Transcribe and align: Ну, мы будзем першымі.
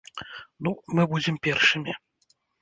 Ну, 0.67 0.71
мы 0.99 1.05
будзем 1.11 1.37
першымі. 1.45 1.97